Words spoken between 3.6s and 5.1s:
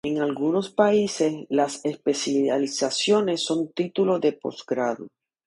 títulos de posgrado.